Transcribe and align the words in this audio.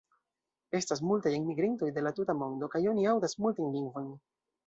Estas 0.79 1.01
multaj 1.09 1.33
enmigrintoj 1.39 1.91
de 1.97 2.05
la 2.07 2.13
tuta 2.19 2.35
mondo, 2.39 2.71
kaj 2.77 2.83
oni 2.93 3.07
aŭdas 3.13 3.39
multajn 3.45 3.71
lingvojn. 3.79 4.09